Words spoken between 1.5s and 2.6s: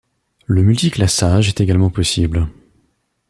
également possible.